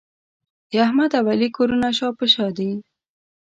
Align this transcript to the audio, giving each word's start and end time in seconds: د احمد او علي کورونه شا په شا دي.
د 0.69 0.73
احمد 0.85 1.11
او 1.19 1.25
علي 1.31 1.49
کورونه 1.57 1.87
شا 1.97 2.09
په 2.17 2.25
شا 2.33 2.47
دي. 2.57 2.71